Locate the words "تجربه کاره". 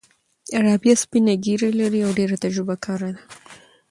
2.43-3.09